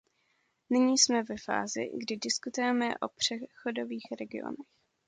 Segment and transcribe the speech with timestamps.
[0.69, 4.67] Nyní jsme ve fázi, kdy diskutujeme o přechodových regionech.